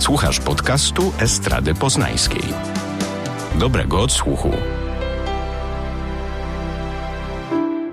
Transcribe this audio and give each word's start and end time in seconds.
Słuchasz 0.00 0.40
podcastu 0.40 1.12
Estrady 1.18 1.74
Poznańskiej. 1.74 2.42
Dobrego 3.58 4.00
odsłuchu. 4.00 4.50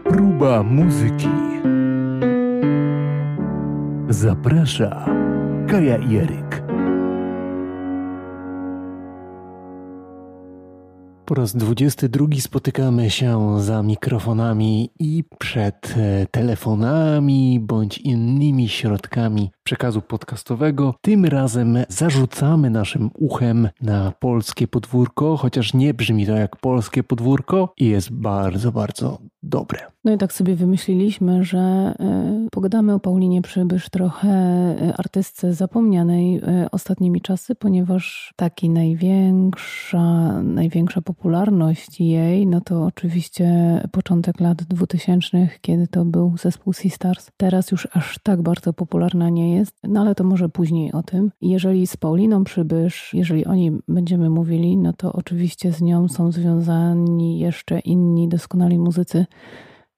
Próba 0.03 0.63
muzyki. 0.63 1.29
Zaprasza 4.09 5.05
Kaja 5.67 5.97
Jeryk. 5.97 6.63
Po 11.25 11.35
raz 11.35 11.55
22 11.55 12.25
spotykamy 12.39 13.09
się 13.09 13.61
za 13.61 13.83
mikrofonami 13.83 14.89
i 14.99 15.23
przed 15.39 15.95
e, 15.97 16.27
telefonami 16.31 17.59
bądź 17.59 17.97
innymi 17.97 18.69
środkami 18.69 19.51
przekazu 19.67 20.01
podcastowego. 20.01 20.93
Tym 21.01 21.25
razem 21.25 21.77
zarzucamy 21.89 22.69
naszym 22.69 23.09
uchem 23.13 23.69
na 23.81 24.13
polskie 24.19 24.67
podwórko, 24.67 25.37
chociaż 25.37 25.73
nie 25.73 25.93
brzmi 25.93 26.25
to 26.25 26.35
jak 26.35 26.55
polskie 26.55 27.03
podwórko 27.03 27.73
i 27.77 27.85
jest 27.85 28.11
bardzo, 28.11 28.71
bardzo 28.71 29.19
dobre. 29.43 29.79
No 30.07 30.13
i 30.13 30.17
tak 30.17 30.33
sobie 30.33 30.55
wymyśliliśmy, 30.55 31.43
że 31.43 31.93
y, 32.45 32.49
pogadamy 32.51 32.93
o 32.93 32.99
Paulinie 32.99 33.41
Przybysz, 33.41 33.89
trochę 33.89 34.29
y, 34.81 34.93
artystce 34.97 35.53
zapomnianej 35.53 36.37
y, 36.37 36.41
ostatnimi 36.71 37.21
czasy, 37.21 37.55
ponieważ 37.55 38.33
taki 38.35 38.69
największa, 38.69 40.41
największa 40.43 41.01
popularność 41.01 41.99
jej, 41.99 42.47
no 42.47 42.61
to 42.61 42.85
oczywiście 42.85 43.47
początek 43.91 44.39
lat 44.39 44.63
2000, 44.63 45.49
kiedy 45.61 45.87
to 45.87 46.05
był 46.05 46.37
zespół 46.37 46.73
Sea 46.73 46.91
Stars. 46.91 47.29
Teraz 47.37 47.71
już 47.71 47.87
aż 47.91 48.19
tak 48.23 48.41
bardzo 48.41 48.73
popularna 48.73 49.29
nie 49.29 49.55
jest, 49.55 49.56
no 49.83 50.01
ale 50.01 50.15
to 50.15 50.23
może 50.23 50.49
później 50.49 50.91
o 50.91 51.03
tym. 51.03 51.31
Jeżeli 51.41 51.87
z 51.87 51.97
Pauliną 51.97 52.43
Przybysz, 52.43 53.13
jeżeli 53.13 53.45
o 53.45 53.55
niej 53.55 53.71
będziemy 53.87 54.29
mówili, 54.29 54.77
no 54.77 54.93
to 54.93 55.13
oczywiście 55.13 55.71
z 55.73 55.81
nią 55.81 56.07
są 56.07 56.31
związani 56.31 57.39
jeszcze 57.39 57.79
inni 57.79 58.29
doskonali 58.29 58.79
muzycy, 58.79 59.25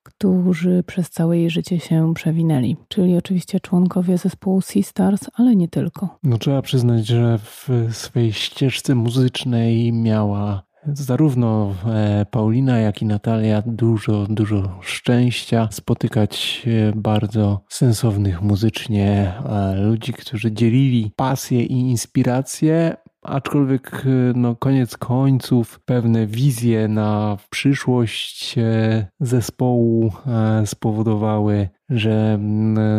którzy 0.03 0.83
przez 0.87 1.09
całe 1.09 1.37
jej 1.37 1.49
życie 1.49 1.79
się 1.79 2.13
przewinęli. 2.13 2.77
Czyli 2.87 3.17
oczywiście 3.17 3.59
członkowie 3.59 4.17
zespołu 4.17 4.61
Sea 4.61 4.83
Stars, 4.83 5.21
ale 5.33 5.55
nie 5.55 5.67
tylko. 5.67 6.17
No 6.23 6.37
trzeba 6.37 6.61
przyznać, 6.61 7.05
że 7.05 7.37
w 7.37 7.69
swojej 7.91 8.33
ścieżce 8.33 8.95
muzycznej 8.95 9.93
miała 9.93 10.68
zarówno 10.87 11.75
e, 11.85 12.25
Paulina, 12.31 12.79
jak 12.79 13.01
i 13.01 13.05
Natalia 13.05 13.63
dużo, 13.65 14.25
dużo 14.29 14.79
szczęścia, 14.81 15.67
spotykać 15.71 16.67
bardzo 16.95 17.61
sensownych 17.69 18.41
muzycznie 18.41 19.33
e, 19.49 19.75
ludzi, 19.75 20.13
którzy 20.13 20.51
dzielili 20.51 21.11
pasję 21.15 21.63
i 21.63 21.73
inspirację, 21.73 22.95
Aczkolwiek, 23.21 24.05
no, 24.35 24.55
koniec 24.55 24.97
końców, 24.97 25.79
pewne 25.79 26.27
wizje 26.27 26.87
na 26.87 27.37
przyszłość 27.49 28.57
e, 28.57 29.07
zespołu 29.19 30.11
e, 30.27 30.67
spowodowały, 30.67 31.69
że 31.89 32.39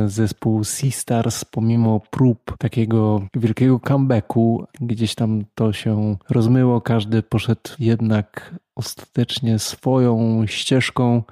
zespół 0.07 0.65
Sea 0.65 0.91
Stars, 0.91 1.45
pomimo 1.45 2.01
prób 2.11 2.57
takiego 2.59 3.23
wielkiego 3.35 3.81
comebacku, 3.89 4.65
gdzieś 4.81 5.15
tam 5.15 5.45
to 5.55 5.73
się 5.73 6.17
rozmyło, 6.31 6.81
każdy 6.81 7.23
poszedł 7.23 7.71
jednak 7.79 8.55
ostatecznie 8.77 9.59
swoją 9.59 10.47
ścieżką. 10.47 11.23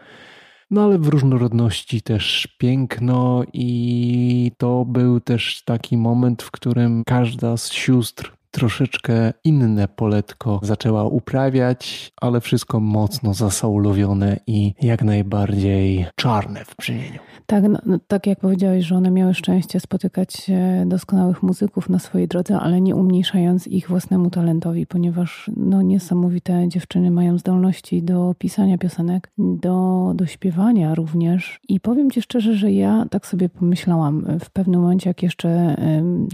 No 0.71 0.85
ale 0.85 0.99
w 0.99 1.09
różnorodności 1.09 2.03
też 2.03 2.57
piękno, 2.59 3.43
i 3.53 4.53
to 4.59 4.85
był 4.85 5.21
też 5.21 5.63
taki 5.65 5.97
moment, 5.97 6.43
w 6.43 6.51
którym 6.51 7.03
każda 7.07 7.57
z 7.57 7.73
sióstr 7.73 8.38
troszeczkę 8.51 9.33
inne 9.45 9.89
poletko 9.89 10.61
zaczęła 10.63 11.05
uprawiać, 11.05 12.13
ale 12.21 12.41
wszystko 12.41 12.81
mocno 12.81 13.35
zasaulowione 13.35 14.41
i 14.47 14.75
jak 14.83 15.03
najbardziej 15.03 16.07
czarne 16.17 16.65
w 16.65 16.77
brzmieniu. 16.77 17.19
Tak, 17.47 17.65
no, 17.69 17.79
no, 17.87 17.99
tak 18.09 18.27
jak 18.27 18.41
powiedziałeś, 18.41 18.85
że 18.85 18.97
one 18.97 19.11
miały 19.11 19.35
szczęście 19.35 19.81
spotykać 19.81 20.51
doskonałych 20.87 21.43
muzyków 21.43 21.89
na 21.89 21.99
swojej 21.99 22.29
drodze, 22.29 22.61
ale 22.61 22.81
nie 22.81 22.97
umniejszając 22.97 23.67
ich 23.67 23.89
własnemu 23.89 24.31
talentowi, 24.31 24.87
ponieważ 24.87 25.51
no, 25.57 25.83
niesamowite 25.83 26.69
dziewczyny 26.69 27.11
mają 27.11 27.39
zdolności 27.39 28.03
do 28.03 28.35
pisania 28.39 28.79
piosenek, 28.79 29.31
do, 29.39 30.13
do 30.15 30.27
śpiewania 30.27 30.95
również. 30.95 31.61
I 31.69 31.81
powiem 31.81 32.11
Ci 32.11 32.23
szczerze, 32.23 32.55
że 32.55 32.73
ja 32.73 33.07
tak 33.11 33.27
sobie 33.27 33.49
pomyślałam 33.49 34.27
w 34.41 34.51
pewnym 34.51 34.81
momencie, 34.81 35.11
jak 35.11 35.23
jeszcze 35.23 35.77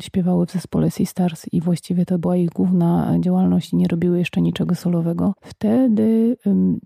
śpiewały 0.00 0.46
w 0.46 0.52
zespole 0.52 0.90
Sea 0.90 1.06
Stars 1.06 1.46
i 1.52 1.60
właściwie 1.60 2.03
to 2.06 2.18
była 2.18 2.36
ich 2.36 2.50
główna 2.50 3.16
działalność 3.20 3.72
i 3.72 3.76
nie 3.76 3.88
robiły 3.88 4.18
jeszcze 4.18 4.40
niczego 4.40 4.74
solowego. 4.74 5.34
Wtedy, 5.40 6.36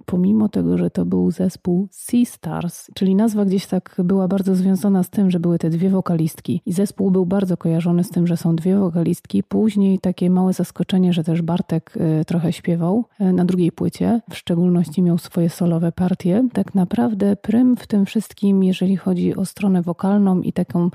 pomimo 0.06 0.48
tego, 0.48 0.78
że 0.78 0.90
to 0.90 1.04
był 1.04 1.30
zespół 1.30 1.88
Sea 1.90 2.24
Stars, 2.24 2.90
czyli 2.94 3.14
nazwa 3.14 3.44
gdzieś 3.44 3.66
tak 3.66 3.96
była 4.04 4.18
była 4.18 4.28
bardzo 4.28 4.54
związana 4.54 5.02
z 5.02 5.10
tym, 5.10 5.30
że 5.30 5.40
były 5.40 5.58
te 5.58 5.70
dwie 5.70 5.90
wokalistki 5.90 6.62
i 6.66 6.72
zespół 6.72 7.10
był 7.10 7.26
bardzo 7.26 7.56
kojarzony 7.56 8.04
z 8.04 8.10
tym, 8.10 8.26
że 8.26 8.36
są 8.36 8.56
dwie 8.56 8.76
wokalistki. 8.76 9.42
Później 9.42 9.98
takie 9.98 10.30
małe 10.30 10.52
zaskoczenie, 10.52 11.12
że 11.12 11.24
też 11.24 11.42
Bartek 11.42 11.96
y, 12.20 12.24
trochę 12.24 12.52
śpiewał 12.52 13.04
y, 13.20 13.32
na 13.32 13.44
drugiej 13.44 13.72
płycie, 13.72 14.20
w 14.30 14.36
szczególności 14.36 15.02
miał 15.02 15.18
swoje 15.18 15.50
solowe 15.50 15.92
partie. 15.92 16.48
Tak 16.52 16.74
naprawdę 16.74 17.36
prym 17.36 17.76
w 17.76 17.86
tym 17.86 18.06
wszystkim, 18.06 18.62
jeżeli 18.64 18.96
chodzi 18.96 19.36
o 19.36 19.44
stronę 19.44 19.82
wokalną 19.82 20.40
i 20.40 20.52
taką 20.52 20.90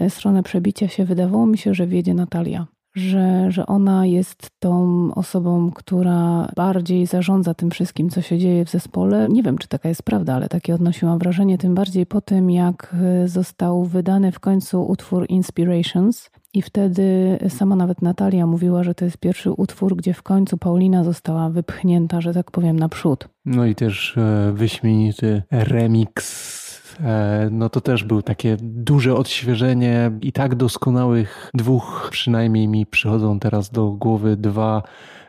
y, 0.00 0.10
stronę 0.10 0.42
przebicia 0.42 0.88
się, 0.88 1.04
wydawało 1.04 1.46
mi 1.46 1.58
się, 1.58 1.74
że 1.74 1.86
wiedzie 1.86 2.14
Natalia 2.14 2.66
że, 2.96 3.50
że 3.52 3.66
ona 3.66 4.06
jest 4.06 4.50
tą 4.58 5.08
osobą, 5.14 5.70
która 5.70 6.48
bardziej 6.56 7.06
zarządza 7.06 7.54
tym 7.54 7.70
wszystkim, 7.70 8.10
co 8.10 8.22
się 8.22 8.38
dzieje 8.38 8.64
w 8.64 8.70
zespole. 8.70 9.26
Nie 9.30 9.42
wiem, 9.42 9.58
czy 9.58 9.68
taka 9.68 9.88
jest 9.88 10.02
prawda, 10.02 10.34
ale 10.34 10.48
takie 10.48 10.74
odnosiłam 10.74 11.18
wrażenie, 11.18 11.58
tym 11.58 11.74
bardziej 11.74 12.06
po 12.06 12.20
tym, 12.20 12.50
jak 12.50 12.96
został 13.26 13.84
wydany 13.84 14.32
w 14.32 14.40
końcu 14.40 14.86
utwór 14.86 15.26
Inspirations. 15.28 16.30
I 16.54 16.62
wtedy 16.62 17.38
sama 17.48 17.76
nawet 17.76 18.02
Natalia 18.02 18.46
mówiła, 18.46 18.82
że 18.82 18.94
to 18.94 19.04
jest 19.04 19.18
pierwszy 19.18 19.52
utwór, 19.52 19.96
gdzie 19.96 20.14
w 20.14 20.22
końcu 20.22 20.58
Paulina 20.58 21.04
została 21.04 21.50
wypchnięta, 21.50 22.20
że 22.20 22.34
tak 22.34 22.50
powiem, 22.50 22.78
naprzód. 22.78 23.28
No 23.44 23.66
i 23.66 23.74
też 23.74 24.16
e, 24.18 24.52
wyśmienity 24.52 25.42
remix 25.50 26.56
E, 26.62 26.65
no 27.50 27.68
to 27.68 27.80
też 27.80 28.04
był 28.04 28.22
takie 28.22 28.56
duże 28.60 29.14
odświeżenie 29.14 30.10
i 30.22 30.32
tak 30.32 30.54
doskonałych 30.54 31.50
dwóch, 31.54 32.08
przynajmniej 32.10 32.68
mi 32.68 32.86
przychodzą 32.86 33.38
teraz 33.38 33.70
do 33.70 33.90
głowy 33.90 34.36
dwa 34.36 34.82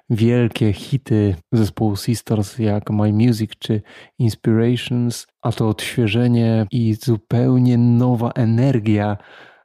wielkie 0.10 0.74
hity 0.74 1.36
zespołu 1.52 1.96
Sisters 1.96 2.60
jak 2.60 2.90
My 2.90 3.14
Music 3.14 3.52
czy 3.60 3.82
Inspirations, 4.20 5.28
a 5.42 5.52
to 5.52 5.70
odświeżenie 5.70 6.66
i 6.72 6.94
zupełnie 6.94 7.78
nowa 7.78 8.32
energia 8.32 9.18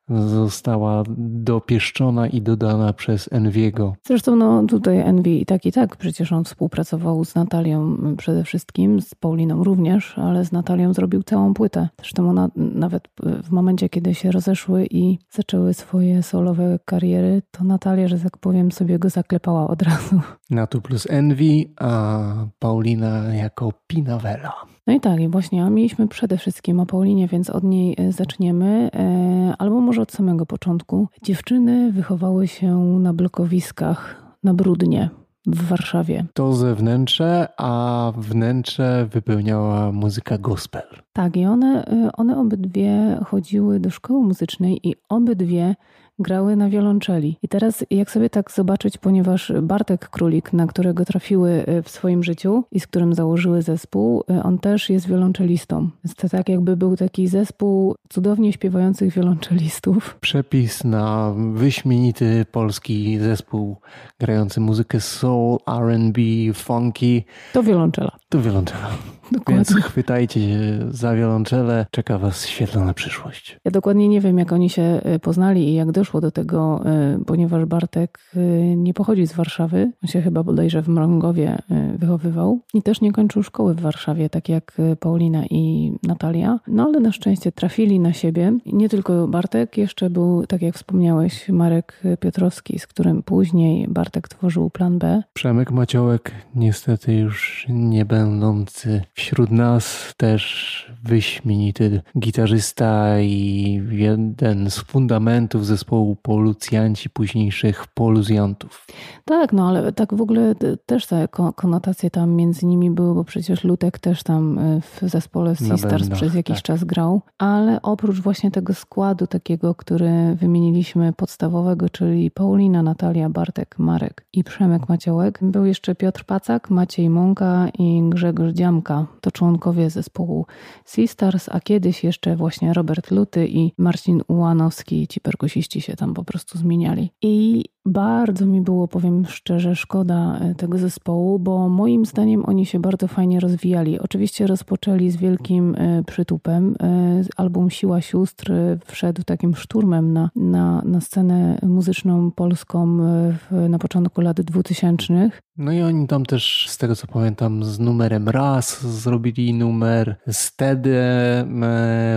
została 0.09 1.03
dopieszczona 1.19 2.27
i 2.27 2.43
dodana 2.43 2.93
przez 2.93 3.33
Enviego. 3.33 3.95
Zresztą 4.07 4.37
no, 4.37 4.67
tutaj 4.67 4.99
Envy 4.99 5.31
i 5.31 5.47
tak 5.47 5.67
i 5.67 5.73
tak, 5.73 5.97
przecież 5.97 6.33
on 6.33 6.45
współpracował 6.45 7.25
z 7.25 7.35
Natalią 7.35 7.97
przede 8.17 8.45
wszystkim, 8.45 9.01
z 9.01 9.15
Pauliną 9.15 9.65
również, 9.65 10.19
ale 10.19 10.45
z 10.45 10.53
Natalią 10.53 10.93
zrobił 10.93 11.23
całą 11.23 11.55
płytę. 11.55 11.89
Zresztą 11.99 12.31
ona 12.31 12.49
nawet 12.57 13.09
w 13.43 13.51
momencie, 13.51 13.89
kiedy 13.89 14.15
się 14.15 14.31
rozeszły 14.31 14.87
i 14.91 15.19
zaczęły 15.31 15.75
swoje 15.75 16.23
solowe 16.23 16.79
kariery, 16.84 17.43
to 17.51 17.65
Natalia, 17.65 18.09
że 18.09 18.19
tak 18.19 18.39
powiem, 18.39 18.73
sobie 18.73 18.99
go 18.99 19.11
zaklepała 19.11 19.69
od 19.69 19.83
razu. 19.83 20.21
Natu 20.51 20.81
plus 20.81 21.07
Envy, 21.11 21.65
a 21.81 22.23
Paulina 22.59 23.34
jako 23.34 23.73
Pinawela. 23.87 24.53
No 24.87 24.93
i 24.93 25.00
tak, 25.00 25.20
i 25.20 25.28
właśnie, 25.28 25.65
a 25.65 25.70
mieliśmy 25.70 26.09
przede 26.09 26.38
wszystkim 26.38 26.81
o 26.81 26.87
Paulinie, 26.87 27.28
więc 27.28 27.50
od 27.50 27.65
niej 27.65 27.94
e, 27.98 28.12
zaczniemy, 28.12 28.91
e, 28.94 29.54
albo 29.59 29.81
może 29.81 30.03
od 30.03 30.12
samego 30.12 30.47
początku. 30.47 31.09
Dziewczyny 31.22 31.93
wychowały 31.93 32.48
się 32.48 32.76
na 32.78 33.12
blokowiskach 33.12 34.22
na 34.45 34.54
Brudnie 34.54 35.10
w 35.47 35.68
Warszawie. 35.68 36.24
To 36.34 36.53
zewnętrze, 36.53 37.48
a 37.57 38.12
wnętrze 38.16 39.09
wypełniała 39.10 39.92
muzyka 39.92 40.39
gospel. 40.39 40.83
Tak, 41.12 41.36
i 41.36 41.47
one, 41.47 41.84
e, 41.86 42.10
one 42.12 42.39
obydwie 42.39 43.18
chodziły 43.27 43.80
do 43.80 43.91
szkoły 43.91 44.22
muzycznej 44.22 44.89
i 44.89 44.95
obydwie 45.09 45.74
grały 46.22 46.57
na 46.57 46.69
wiolonczeli. 46.69 47.39
I 47.42 47.48
teraz, 47.48 47.84
jak 47.91 48.10
sobie 48.10 48.30
tak 48.30 48.51
zobaczyć, 48.51 48.98
ponieważ 48.98 49.53
Bartek 49.63 50.09
Królik, 50.09 50.53
na 50.53 50.66
którego 50.66 51.04
trafiły 51.04 51.51
e, 51.51 51.83
w 51.83 51.89
swoim 51.89 52.22
życiu 52.22 52.65
i 52.72 52.80
z 52.80 52.86
którym 52.86 53.15
założyły 53.15 53.63
zespół, 53.63 54.24
e, 54.30 54.42
on 54.42 54.59
też 54.59 54.91
jest 54.91 55.09
wiolonczelistą. 55.09 55.91
Więc 56.04 56.15
to 56.15 56.28
tak 56.28 56.48
jakby 56.48 56.77
był 56.77 56.97
taki 56.97 57.28
zespół 57.28 57.95
cudownie 58.09 58.53
śpiewających 58.53 59.15
wiolonczelistów. 59.15 60.19
Przepis 60.21 60.84
na 60.84 61.34
wyśmienity 61.53 62.47
polski 62.53 63.19
zespół 63.19 63.77
grający 64.21 64.60
muzykę 64.60 65.01
soul, 65.01 65.59
R&B, 65.66 66.21
funky. 66.54 67.24
To 67.53 67.63
wiolonczela. 67.63 68.16
To 68.28 68.42
wiolonczela. 68.42 68.89
Dokładnie. 69.33 69.65
Więc 69.75 69.84
chwytajcie 69.84 70.41
się 70.41 70.79
za 70.91 71.15
wiolonczele, 71.15 71.87
czeka 71.91 72.19
was 72.19 72.47
świetlana 72.47 72.95
przyszłość. 72.95 73.59
Ja 73.65 73.71
dokładnie 73.71 74.09
nie 74.09 74.21
wiem, 74.21 74.39
jak 74.39 74.53
oni 74.53 74.71
się 74.71 74.83
e, 74.83 75.19
poznali 75.19 75.69
i 75.69 75.75
jak 75.75 75.93
doszło 75.93 76.21
do 76.21 76.31
tego, 76.31 76.83
e, 76.84 77.19
ponieważ 77.27 77.65
Bartek 77.65 78.19
e, 78.37 78.41
nie 78.77 78.95
pochodzi 78.95 79.27
z 79.27 79.33
Warszawy. 79.33 79.93
On 80.03 80.09
się 80.09 80.23
chyba 80.23 80.43
bodajże 80.43 80.83
w 80.83 80.89
Mrągowie 80.89 81.59
wychowywał 81.99 82.61
i 82.75 82.83
też 82.83 83.01
nie 83.01 83.13
kończył 83.13 83.43
szkoły 83.43 83.75
w 83.75 83.81
Warszawie, 83.81 84.31
tak 84.31 84.49
jak 84.49 84.77
Paulina 85.01 85.45
i 85.51 85.93
Natalia. 86.03 86.59
No 86.67 86.84
ale 86.84 87.01
na 87.01 87.13
szczęście 87.13 87.53
trafili 87.53 88.01
na 88.01 88.13
siebie. 88.13 88.53
Nie 88.67 88.89
tylko 88.89 89.29
Bartek, 89.29 89.79
jeszcze 89.79 90.11
był, 90.11 90.47
tak 90.47 90.63
jak 90.63 90.75
wspomniałeś, 90.75 91.49
Marek 91.49 92.03
Piotrowski, 92.21 92.79
z 92.79 92.87
którym 92.87 93.23
później 93.23 93.87
Bartek 93.89 94.29
tworzył 94.29 94.71
plan 94.71 94.99
B. 94.99 95.23
Przemek 95.33 95.71
Maciołek, 95.71 96.33
niestety 96.55 97.15
już 97.15 97.67
nie 97.69 98.05
będący 98.05 99.03
wśród 99.22 99.51
nas, 99.51 100.15
też 100.16 100.92
wyśmienity 101.04 102.03
gitarzysta 102.19 103.21
i 103.21 103.83
jeden 103.91 104.71
z 104.71 104.78
fundamentów 104.78 105.66
zespołu 105.66 106.16
Polucjanci, 106.16 107.10
późniejszych 107.10 107.86
Poluzjantów. 107.86 108.86
Tak, 109.24 109.53
no 109.53 109.69
ale 109.69 109.92
tak 109.92 110.15
w 110.15 110.21
ogóle 110.21 110.54
też 110.86 111.07
te 111.07 111.28
konotacje 111.57 112.10
tam 112.10 112.30
między 112.30 112.66
nimi 112.66 112.91
były, 112.91 113.15
bo 113.15 113.24
przecież 113.24 113.65
Lutek 113.65 113.98
też 113.98 114.22
tam 114.22 114.59
e, 114.59 114.80
w 114.80 115.01
zespole 115.03 115.57
Sisters 115.57 116.09
przez 116.09 116.34
jakiś 116.34 116.57
tak. 116.57 116.65
czas 116.65 116.84
grał, 116.84 117.22
ale 117.39 117.83
oprócz 117.83 118.21
właśnie 118.21 118.51
tego 118.51 118.74
składu 118.74 119.27
takiego, 119.27 119.74
który 119.74 120.34
wymieniliśmy 120.34 121.13
podstawowego, 121.13 121.89
czyli 121.89 122.30
Paulina, 122.30 122.83
Natalia, 122.83 123.30
Bartek, 123.30 123.78
Marek 123.78 124.24
i 124.33 124.45
Przemek 124.45 124.89
Maciołek, 124.89 125.39
był 125.42 125.65
jeszcze 125.65 125.95
Piotr 125.95 126.24
Pacak, 126.24 126.71
Maciej 126.71 127.10
Mąka 127.10 127.69
i 127.78 128.03
Grzegorz 128.09 128.53
Dziamka. 128.53 129.07
To 129.20 129.30
członkowie 129.30 129.91
zespołu 129.91 130.47
Sisters, 130.86 131.48
a 131.48 131.60
kiedyś 131.60 132.04
jeszcze 132.04 132.36
właśnie 132.36 132.72
Robert 132.72 133.10
Luty 133.10 133.48
i 133.48 133.72
Marcin 133.78 134.22
Ułanowski, 134.28 135.09
ci 135.09 135.20
perkusiści 135.20 135.80
się 135.80 135.97
tam 135.97 136.14
po 136.14 136.24
prostu 136.24 136.59
zmieniali. 136.59 137.10
I 137.22 137.64
bardzo 137.86 138.47
mi 138.47 138.60
było, 138.60 138.88
powiem 138.88 139.26
szczerze, 139.26 139.76
szkoda 139.76 140.38
e, 140.38 140.54
tego 140.54 140.78
zespołu, 140.78 141.38
bo 141.38 141.68
moim 141.68 142.06
zdaniem 142.06 142.44
oni 142.47 142.66
się 142.66 142.80
bardzo 142.80 143.09
fajnie 143.09 143.41
rozwijali. 143.41 144.00
Oczywiście 144.00 144.47
rozpoczęli 144.47 145.10
z 145.10 145.16
wielkim 145.16 145.74
e, 145.74 146.03
przytupem. 146.04 146.74
E, 146.82 147.22
album 147.36 147.70
Siła 147.70 148.00
Sióstr 148.00 148.53
wszedł 148.84 149.22
takim 149.22 149.56
szturmem 149.56 150.12
na, 150.12 150.30
na, 150.36 150.82
na 150.84 151.00
scenę 151.00 151.59
muzyczną 151.62 152.30
polską 152.30 152.98
w, 152.98 153.68
na 153.68 153.78
początku 153.78 154.20
lat 154.20 154.41
2000. 154.41 155.30
No 155.56 155.72
i 155.72 155.82
oni 155.82 156.06
tam 156.06 156.26
też, 156.26 156.66
z 156.68 156.78
tego 156.78 156.97
co 156.97 157.06
pamiętam, 157.06 157.64
z 157.64 157.78
numerem 157.78 158.28
raz 158.28 158.86
zrobili 158.92 159.54
numer, 159.54 160.16
wtedy 160.33 160.97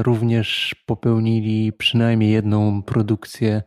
również 0.01 0.75
popełnili 0.85 1.73
przynajmniej 1.73 2.31
jedną 2.31 2.83
produkcję 2.83 3.63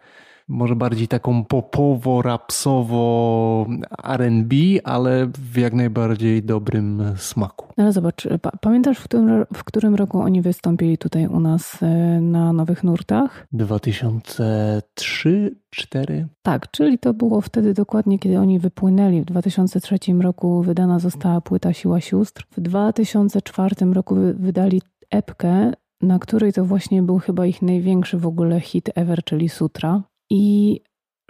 może 0.49 0.77
bardziej 0.77 1.09
taką 1.09 1.45
popowo, 1.45 2.23
rapsowo 2.23 3.67
R&B, 4.05 4.57
ale 4.85 5.27
w 5.27 5.57
jak 5.57 5.73
najbardziej 5.73 6.43
dobrym 6.43 7.03
smaku. 7.17 7.67
No 7.77 7.85
ale 7.85 7.93
zobacz, 7.93 8.29
pamiętasz 8.61 8.99
w 8.99 9.05
którym, 9.05 9.45
w 9.55 9.65
którym 9.65 9.95
roku 9.95 10.21
oni 10.21 10.43
wystąpili 10.43 10.99
tutaj 10.99 11.27
u 11.27 11.41
nas 11.41 11.83
e, 11.83 11.87
na 12.21 12.53
Nowych 12.53 12.85
Nurtach? 12.85 13.47
2003 13.53 15.57
4. 15.71 16.29
Tak, 16.43 16.71
czyli 16.71 16.99
to 16.99 17.15
było 17.15 17.41
wtedy 17.41 17.75
dokładnie, 17.75 18.19
kiedy 18.19 18.39
oni 18.39 18.59
wypłynęli. 18.59 19.23
W 19.23 19.25
2003 19.25 19.99
roku 20.21 20.63
wydana 20.63 20.99
została 20.99 21.41
płyta 21.41 21.73
Siła 21.73 22.01
Sióstr. 22.01 22.47
W 22.57 22.61
2004 22.61 23.93
roku 23.93 24.17
wydali 24.35 24.83
epkę, 25.11 25.73
na 26.03 26.19
której 26.19 26.53
to 26.53 26.65
właśnie 26.65 27.03
był 27.03 27.19
chyba 27.19 27.47
ich 27.47 27.63
największy 27.63 28.19
w 28.19 28.27
ogóle 28.27 28.61
hit 28.61 28.91
ever, 28.95 29.25
czyli 29.25 29.49
Sutra. 29.49 30.03
I 30.31 30.81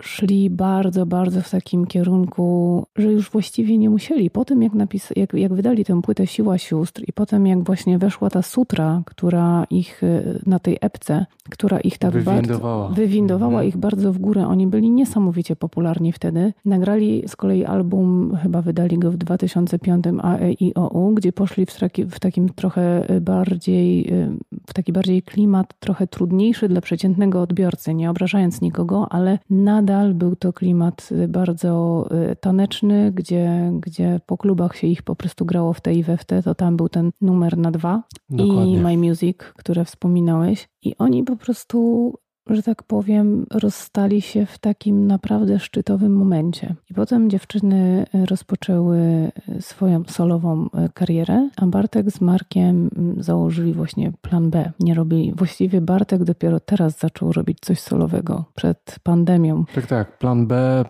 szli 0.03 0.51
bardzo, 0.51 1.07
bardzo 1.07 1.43
w 1.43 1.51
takim 1.51 1.87
kierunku, 1.87 2.87
że 2.97 3.13
już 3.13 3.31
właściwie 3.31 3.79
nie 3.79 3.91
musieli. 3.91 4.31
Po 4.31 4.45
tym, 4.45 4.63
jak, 4.63 4.73
napis, 4.73 5.13
jak, 5.17 5.35
jak 5.35 5.55
wydali 5.55 5.85
tę 5.85 6.03
płytę 6.03 6.27
Siła 6.27 6.59
Sióstr 6.59 7.03
i 7.09 7.13
potem, 7.13 7.47
jak 7.47 7.63
właśnie 7.63 7.99
weszła 7.99 8.31
ta 8.31 8.43
sutra, 8.43 9.03
która 9.07 9.67
ich 9.71 10.03
y, 10.03 10.41
na 10.47 10.59
tej 10.59 10.79
epce, 10.81 11.27
która 11.51 11.81
ich 11.81 11.99
tak 11.99 12.13
wywindowała, 12.13 12.87
bardzo, 12.87 13.01
wywindowała 13.01 13.53
mhm. 13.53 13.69
ich 13.69 13.77
bardzo 13.77 14.13
w 14.13 14.19
górę. 14.19 14.47
Oni 14.47 14.67
byli 14.67 14.91
niesamowicie 14.91 15.57
popularni 15.57 16.13
wtedy. 16.13 16.53
Nagrali 16.65 17.23
z 17.29 17.37
kolei 17.37 17.65
album, 17.65 18.37
chyba 18.43 18.63
wydali 18.63 18.99
go 18.99 19.11
w 19.11 19.17
2005 19.17 20.05
AEIOU, 20.23 21.15
gdzie 21.15 21.33
poszli 21.33 21.67
w, 21.67 21.79
taki, 21.79 22.05
w 22.05 22.21
takim 22.21 22.49
trochę 22.49 23.07
bardziej, 23.21 24.13
y, 24.13 24.31
w 24.67 24.73
taki 24.73 24.93
bardziej 24.93 25.23
klimat 25.23 25.75
trochę 25.81 26.07
trudniejszy 26.07 26.69
dla 26.69 26.81
przeciętnego 26.81 27.43
odbiorcy, 27.43 27.95
nie 27.95 28.11
obrażając 28.11 28.61
nikogo, 28.61 29.13
ale 29.13 29.39
nadal 29.51 29.88
nadal 29.89 30.15
był 30.15 30.37
to 30.37 30.53
klimat 30.53 31.09
y, 31.13 31.29
bardzo 31.29 32.05
y, 32.33 32.37
taneczny, 32.37 33.13
gdzie, 33.13 33.73
gdzie 33.81 34.21
po 34.27 34.37
klubach 34.37 34.77
się 34.77 34.87
ich 34.87 35.03
po 35.03 35.17
prostu 35.17 35.45
grało 35.45 35.73
w 35.73 35.81
te 35.81 35.95
i 35.95 36.03
we 36.03 36.17
w 36.17 36.25
te, 36.25 36.43
to 36.43 36.55
tam 36.55 36.77
był 36.77 36.89
ten 36.89 37.11
numer 37.21 37.59
na 37.59 37.71
dwa 37.71 38.03
Dokładnie. 38.31 38.73
i 38.73 38.81
My 38.81 38.97
Music, 38.97 39.39
które 39.39 39.85
wspominałeś. 39.85 40.69
I 40.83 40.97
oni 40.99 41.25
po 41.25 41.37
prostu 41.37 42.15
że 42.51 42.63
tak 42.63 42.83
powiem, 42.83 43.47
rozstali 43.51 44.21
się 44.21 44.47
w 44.47 44.59
takim 44.59 45.07
naprawdę 45.07 45.59
szczytowym 45.59 46.17
momencie. 46.17 46.75
I 46.91 46.95
potem 46.95 47.31
dziewczyny 47.31 48.07
rozpoczęły 48.29 49.31
swoją 49.61 50.03
solową 50.05 50.69
karierę, 50.95 51.49
a 51.57 51.67
Bartek 51.67 52.11
z 52.11 52.21
Markiem 52.21 52.91
założyli 53.17 53.73
właśnie 53.73 54.13
plan 54.21 54.51
B. 54.51 54.73
Nie 54.81 54.95
robili. 54.95 55.33
Właściwie 55.37 55.81
Bartek 55.81 56.25
dopiero 56.25 56.61
teraz 56.61 56.99
zaczął 56.99 57.33
robić 57.33 57.59
coś 57.61 57.81
solowego 57.81 58.45
przed 58.55 58.97
pandemią. 59.03 59.65
Tak, 59.75 59.87
tak. 59.87 60.19
Plan 60.19 60.47
B, 60.47 60.85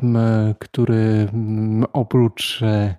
który 0.58 1.28
oprócz 1.92 2.62
e, 2.62 2.94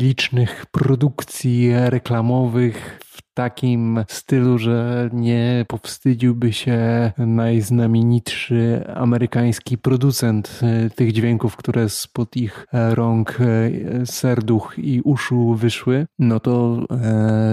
licznych 0.00 0.66
produkcji 0.66 1.70
reklamowych 1.74 3.00
takim 3.38 4.04
stylu, 4.08 4.58
że 4.58 5.10
nie 5.12 5.64
powstydziłby 5.68 6.52
się 6.52 6.78
najznamienitszy 7.18 8.84
amerykański 8.94 9.78
producent 9.78 10.60
e, 10.62 10.90
tych 10.90 11.12
dźwięków, 11.12 11.56
które 11.56 11.88
spod 11.88 12.36
ich 12.36 12.66
e, 12.72 12.94
rąk, 12.94 13.38
e, 13.40 14.06
serduch 14.06 14.74
i 14.78 15.00
uszu 15.00 15.54
wyszły, 15.54 16.06
no 16.18 16.40
to 16.40 16.78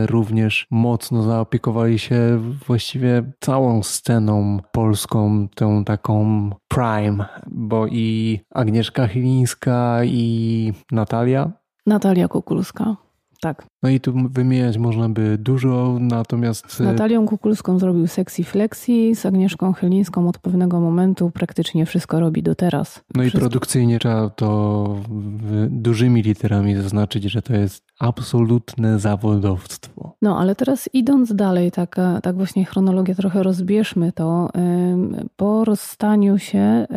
również 0.05 0.67
mocno 0.71 1.23
zaopiekowali 1.23 1.99
się 1.99 2.39
właściwie 2.67 3.31
całą 3.39 3.83
sceną 3.83 4.59
polską, 4.71 5.47
tą 5.55 5.83
taką 5.83 6.49
prime, 6.67 7.25
bo 7.47 7.87
i 7.87 8.39
Agnieszka 8.53 9.07
Chylińska 9.07 9.99
i 10.03 10.73
Natalia 10.91 11.51
Natalia 11.85 12.27
Kukulska. 12.27 13.04
Tak. 13.45 13.67
No 13.83 13.89
i 13.89 13.99
tu 13.99 14.13
wymieniać 14.29 14.77
można 14.77 15.09
by 15.09 15.37
dużo, 15.37 15.97
natomiast... 15.99 16.71
Z 16.71 16.79
Natalią 16.79 17.25
Kukulską 17.25 17.79
zrobił 17.79 18.07
Sexy 18.07 18.43
Flexi, 18.43 19.15
z 19.15 19.25
Agnieszką 19.25 19.73
Chylińską 19.73 20.27
od 20.27 20.37
pewnego 20.37 20.79
momentu 20.79 21.31
praktycznie 21.31 21.85
wszystko 21.85 22.19
robi 22.19 22.43
do 22.43 22.55
teraz. 22.55 23.03
No 23.15 23.21
wszystko. 23.21 23.37
i 23.37 23.41
produkcyjnie 23.41 23.99
trzeba 23.99 24.29
to 24.29 24.99
dużymi 25.69 26.21
literami 26.21 26.75
zaznaczyć, 26.75 27.23
że 27.23 27.41
to 27.41 27.53
jest 27.55 27.83
absolutne 27.99 28.99
zawodowstwo. 28.99 30.15
No, 30.21 30.39
ale 30.39 30.55
teraz 30.55 30.89
idąc 30.93 31.35
dalej, 31.35 31.71
tak, 31.71 31.95
tak 32.23 32.35
właśnie 32.35 32.65
chronologię 32.65 33.15
trochę 33.15 33.43
rozbierzmy 33.43 34.11
to. 34.11 34.49
Po 35.35 35.65
rozstaniu 35.65 36.37
się 36.37 36.87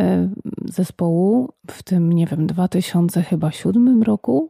zespołu 0.65 1.49
w 1.71 1.83
tym, 1.83 2.13
nie 2.13 2.27
wiem, 2.27 2.47
2007 2.47 4.03
roku, 4.03 4.49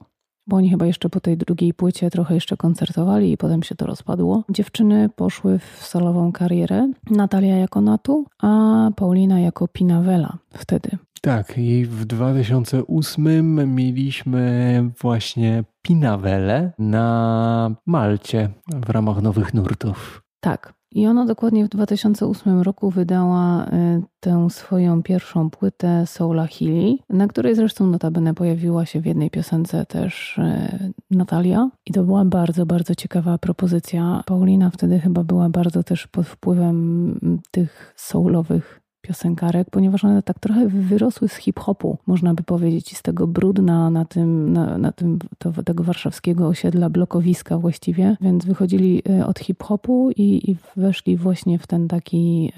bo 0.48 0.56
oni 0.56 0.70
chyba 0.70 0.86
jeszcze 0.86 1.08
po 1.08 1.20
tej 1.20 1.36
drugiej 1.36 1.74
płycie 1.74 2.10
trochę 2.10 2.34
jeszcze 2.34 2.56
koncertowali 2.56 3.32
i 3.32 3.36
potem 3.36 3.62
się 3.62 3.74
to 3.74 3.86
rozpadło. 3.86 4.44
Dziewczyny 4.50 5.08
poszły 5.08 5.58
w 5.58 5.86
solową 5.86 6.32
karierę. 6.32 6.92
Natalia 7.10 7.56
jako 7.56 7.80
Natu, 7.80 8.26
a 8.42 8.90
Paulina 8.96 9.40
jako 9.40 9.68
Pinawela 9.68 10.38
wtedy. 10.50 10.90
Tak, 11.22 11.58
i 11.58 11.84
w 11.84 12.04
2008 12.04 13.74
mieliśmy 13.74 14.84
właśnie 15.00 15.64
Pinawelę 15.82 16.72
na 16.78 17.70
Malcie 17.86 18.50
w 18.68 18.90
ramach 18.90 19.22
Nowych 19.22 19.54
Nurtów. 19.54 20.22
Tak, 20.40 20.77
i 20.92 21.06
ona 21.06 21.26
dokładnie 21.26 21.64
w 21.64 21.68
2008 21.68 22.62
roku 22.62 22.90
wydała 22.90 23.66
y, 23.66 24.02
tę 24.20 24.50
swoją 24.50 25.02
pierwszą 25.02 25.50
płytę 25.50 26.06
Soula 26.06 26.46
Healy, 26.46 26.96
na 27.10 27.28
której 27.28 27.54
zresztą 27.54 27.86
notabene 27.86 28.34
pojawiła 28.34 28.86
się 28.86 29.00
w 29.00 29.06
jednej 29.06 29.30
piosence 29.30 29.86
też 29.86 30.38
y, 30.38 30.92
Natalia. 31.10 31.70
I 31.86 31.92
to 31.92 32.04
była 32.04 32.24
bardzo, 32.24 32.66
bardzo 32.66 32.94
ciekawa 32.94 33.38
propozycja. 33.38 34.22
Paulina 34.26 34.70
wtedy 34.70 35.00
chyba 35.00 35.24
była 35.24 35.48
bardzo 35.48 35.82
też 35.82 36.06
pod 36.06 36.26
wpływem 36.26 37.40
tych 37.50 37.94
soulowych 37.96 38.77
piosenkarek, 39.00 39.70
ponieważ 39.70 40.04
one 40.04 40.22
tak 40.22 40.38
trochę 40.38 40.68
wyrosły 40.68 41.28
z 41.28 41.34
hip-hopu, 41.34 41.98
można 42.06 42.34
by 42.34 42.42
powiedzieć, 42.42 42.96
z 42.96 43.02
tego 43.02 43.26
brudna 43.26 43.90
na 43.90 44.04
tym, 44.04 44.52
na, 44.52 44.78
na 44.78 44.92
tym 44.92 45.18
to, 45.38 45.52
tego 45.62 45.84
warszawskiego 45.84 46.48
osiedla, 46.48 46.90
blokowiska 46.90 47.58
właściwie, 47.58 48.16
więc 48.20 48.44
wychodzili 48.44 49.02
e, 49.10 49.26
od 49.26 49.38
hip-hopu 49.38 50.10
i, 50.16 50.50
i 50.50 50.56
weszli 50.76 51.16
właśnie 51.16 51.58
w 51.58 51.66
ten 51.66 51.88
taki 51.88 52.52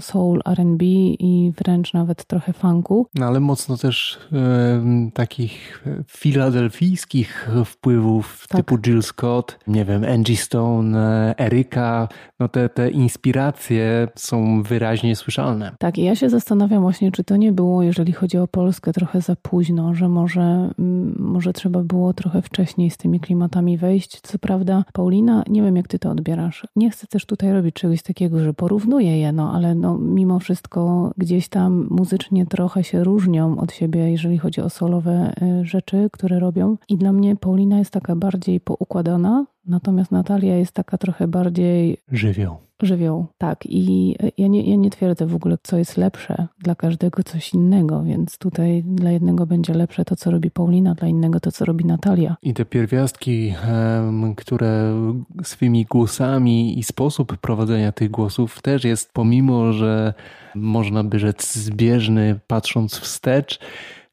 soul, 0.00 0.40
R&B 0.46 0.84
i 0.84 1.52
wręcz 1.58 1.92
nawet 1.92 2.24
trochę 2.24 2.52
funku. 2.52 3.06
No 3.14 3.26
ale 3.26 3.40
mocno 3.40 3.76
też 3.76 4.18
e, 4.32 5.10
takich 5.14 5.84
filadelfijskich 6.06 7.48
wpływów 7.64 8.46
tak. 8.48 8.56
typu 8.56 8.78
Jill 8.78 9.02
Scott, 9.02 9.58
nie 9.66 9.84
wiem, 9.84 10.04
Angie 10.04 10.36
Stone, 10.36 10.98
e, 10.98 11.38
Eryka, 11.38 12.08
no 12.40 12.48
te, 12.48 12.68
te 12.68 12.90
inspiracje 12.90 14.08
są 14.16 14.62
wyraźnie 14.62 15.16
słyszalne. 15.16 15.75
Tak, 15.78 15.98
ja 15.98 16.14
się 16.14 16.30
zastanawiam 16.30 16.82
właśnie, 16.82 17.12
czy 17.12 17.24
to 17.24 17.36
nie 17.36 17.52
było, 17.52 17.82
jeżeli 17.82 18.12
chodzi 18.12 18.38
o 18.38 18.48
Polskę, 18.48 18.92
trochę 18.92 19.20
za 19.20 19.36
późno, 19.36 19.94
że 19.94 20.08
może, 20.08 20.70
mm, 20.78 21.16
może 21.18 21.52
trzeba 21.52 21.82
było 21.82 22.12
trochę 22.12 22.42
wcześniej 22.42 22.90
z 22.90 22.96
tymi 22.96 23.20
klimatami 23.20 23.78
wejść. 23.78 24.20
Co 24.20 24.38
prawda, 24.38 24.84
Paulina, 24.92 25.44
nie 25.48 25.62
wiem 25.62 25.76
jak 25.76 25.88
ty 25.88 25.98
to 25.98 26.10
odbierasz. 26.10 26.66
Nie 26.76 26.90
chcę 26.90 27.06
też 27.06 27.26
tutaj 27.26 27.52
robić 27.52 27.74
czegoś 27.74 28.02
takiego, 28.02 28.40
że 28.40 28.54
porównuję 28.54 29.18
je, 29.18 29.32
no 29.32 29.52
ale 29.52 29.74
no, 29.74 29.98
mimo 29.98 30.38
wszystko 30.38 31.12
gdzieś 31.16 31.48
tam 31.48 31.86
muzycznie 31.90 32.46
trochę 32.46 32.84
się 32.84 33.04
różnią 33.04 33.58
od 33.58 33.72
siebie, 33.72 34.10
jeżeli 34.10 34.38
chodzi 34.38 34.60
o 34.60 34.70
solowe 34.70 35.32
y, 35.42 35.64
rzeczy, 35.64 36.08
które 36.12 36.40
robią. 36.40 36.76
I 36.88 36.96
dla 36.96 37.12
mnie 37.12 37.36
Paulina 37.36 37.78
jest 37.78 37.90
taka 37.90 38.16
bardziej 38.16 38.60
poukładana, 38.60 39.46
Natomiast 39.66 40.12
Natalia 40.12 40.56
jest 40.56 40.72
taka 40.72 40.98
trochę 40.98 41.28
bardziej. 41.28 41.96
Żywioł. 42.12 42.56
Żywioł, 42.82 43.26
tak. 43.38 43.66
I 43.66 44.16
ja 44.38 44.46
nie, 44.48 44.70
ja 44.70 44.76
nie 44.76 44.90
twierdzę 44.90 45.26
w 45.26 45.34
ogóle, 45.34 45.58
co 45.62 45.78
jest 45.78 45.96
lepsze. 45.96 46.46
Dla 46.58 46.74
każdego 46.74 47.22
coś 47.22 47.54
innego, 47.54 48.02
więc 48.02 48.38
tutaj 48.38 48.82
dla 48.82 49.10
jednego 49.10 49.46
będzie 49.46 49.74
lepsze 49.74 50.04
to, 50.04 50.16
co 50.16 50.30
robi 50.30 50.50
Paulina, 50.50 50.94
dla 50.94 51.08
innego 51.08 51.40
to, 51.40 51.52
co 51.52 51.64
robi 51.64 51.84
Natalia. 51.84 52.36
I 52.42 52.54
te 52.54 52.64
pierwiastki, 52.64 53.54
które 54.36 54.94
swymi 55.42 55.84
głosami 55.84 56.78
i 56.78 56.82
sposób 56.82 57.36
prowadzenia 57.36 57.92
tych 57.92 58.10
głosów 58.10 58.62
też 58.62 58.84
jest, 58.84 59.12
pomimo 59.12 59.72
że 59.72 60.14
można 60.54 61.04
by 61.04 61.18
rzec 61.18 61.54
zbieżny, 61.54 62.38
patrząc 62.46 62.98
wstecz, 62.98 63.60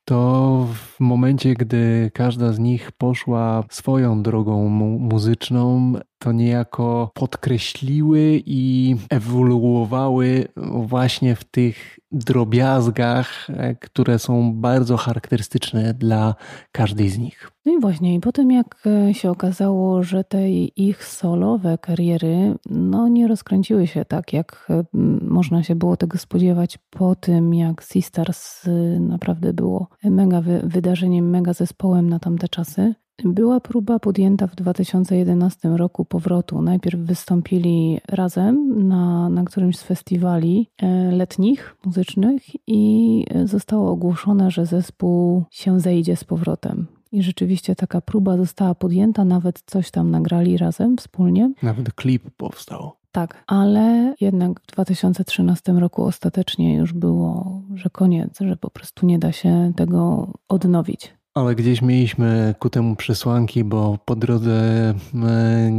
to 0.05 0.67
w 0.73 0.99
momencie, 0.99 1.53
gdy 1.53 2.11
każda 2.13 2.53
z 2.53 2.59
nich 2.59 2.91
poszła 2.91 3.63
swoją 3.69 4.23
drogą 4.23 4.69
mu 4.69 4.99
muzyczną, 4.99 5.93
to 6.23 6.31
niejako 6.31 7.11
podkreśliły 7.13 8.41
i 8.45 8.95
ewoluowały 9.09 10.47
właśnie 10.87 11.35
w 11.35 11.43
tych 11.43 11.99
drobiazgach, 12.11 13.49
e, 13.49 13.75
które 13.75 14.19
są 14.19 14.53
bardzo 14.53 14.97
charakterystyczne 14.97 15.93
dla 15.93 16.35
każdej 16.71 17.09
z 17.09 17.17
nich. 17.17 17.51
No 17.65 17.73
i 17.77 17.79
właśnie, 17.79 18.15
i 18.15 18.19
potem 18.19 18.51
jak 18.51 18.83
e, 18.85 19.13
się 19.13 19.31
okazało, 19.31 20.03
że 20.03 20.23
te 20.23 20.51
ich 20.51 21.05
solowe 21.05 21.77
kariery 21.77 22.55
no, 22.69 23.07
nie 23.07 23.27
rozkręciły 23.27 23.87
się 23.87 24.05
tak, 24.05 24.33
jak 24.33 24.67
e, 24.69 24.83
można 25.21 25.63
się 25.63 25.75
było 25.75 25.97
tego 25.97 26.17
spodziewać 26.17 26.77
po 26.89 27.15
tym, 27.15 27.53
jak 27.53 27.83
Sisters 27.83 28.69
naprawdę 28.99 29.53
było 29.53 29.87
mega 30.03 30.41
wydarzeniem, 30.63 31.29
mega 31.29 31.53
zespołem 31.53 32.09
na 32.09 32.19
tamte 32.19 32.47
czasy, 32.47 32.93
była 33.23 33.59
próba 33.59 33.99
podjęta 33.99 34.47
w 34.47 34.55
2011 34.55 35.69
roku 35.69 36.05
powrotu. 36.05 36.61
Najpierw 36.61 36.99
wystąpili 36.99 37.99
razem 38.07 38.87
na, 38.87 39.29
na 39.29 39.43
którymś 39.43 39.77
z 39.77 39.83
festiwali 39.83 40.69
e, 40.81 41.11
letnich, 41.11 41.75
muzycznych 41.85 42.43
i 42.67 43.25
zostało 43.45 43.91
ogłoszone, 43.91 44.51
że 44.51 44.65
zespół 44.65 45.43
się 45.51 45.79
zejdzie 45.79 46.15
z 46.15 46.23
powrotem. 46.23 46.87
I 47.11 47.23
rzeczywiście 47.23 47.75
taka 47.75 48.01
próba 48.01 48.37
została 48.37 48.75
podjęta, 48.75 49.25
nawet 49.25 49.63
coś 49.65 49.91
tam 49.91 50.11
nagrali 50.11 50.57
razem 50.57 50.97
wspólnie. 50.97 51.53
Nawet 51.63 51.93
klip 51.93 52.29
powstał. 52.37 52.91
Tak, 53.11 53.43
ale 53.47 54.15
jednak 54.21 54.59
w 54.59 54.65
2013 54.65 55.73
roku 55.73 56.03
ostatecznie 56.03 56.75
już 56.75 56.93
było, 56.93 57.61
że 57.75 57.89
koniec, 57.89 58.39
że 58.39 58.57
po 58.57 58.69
prostu 58.69 59.05
nie 59.05 59.19
da 59.19 59.31
się 59.31 59.73
tego 59.75 60.27
odnowić. 60.49 61.13
Ale 61.35 61.55
gdzieś 61.55 61.81
mieliśmy 61.81 62.55
ku 62.59 62.69
temu 62.69 62.95
przesłanki, 62.95 63.63
bo 63.63 63.97
po 64.05 64.15
drodze 64.15 64.93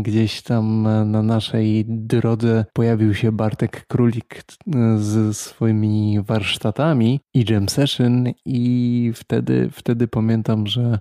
gdzieś 0.02 0.42
tam 0.42 0.82
na 1.10 1.22
naszej 1.22 1.84
drodze 1.88 2.64
pojawił 2.72 3.14
się 3.14 3.32
Bartek 3.32 3.86
Królik 3.86 4.42
z 4.96 5.36
swoimi 5.36 6.20
warsztatami 6.22 7.20
i 7.34 7.44
jam 7.50 7.68
session 7.68 8.24
i 8.44 9.12
wtedy, 9.14 9.70
wtedy 9.72 10.08
pamiętam, 10.08 10.66
że 10.66 10.98